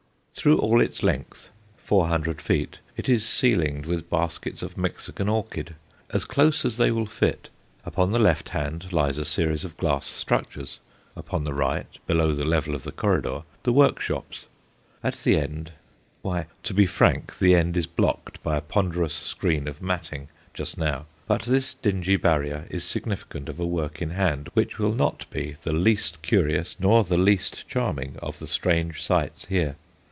[0.33, 5.75] Through all its length, four hundred feet, it is ceilinged with baskets of Mexican orchid,
[6.09, 7.49] as close as they will fit.
[7.85, 10.79] Upon the left hand lie a series of glass structures;
[11.17, 14.45] upon the right, below the level of the corridor, the workshops;
[15.03, 15.73] at the end
[16.21, 20.75] why, to be frank, the end is blocked by a ponderous screen of matting just
[20.77, 21.05] now.
[21.27, 25.57] But this dingy barrier is significant of a work in hand which will not be
[25.61, 29.75] the least curious nor the least charming of the strange sights here.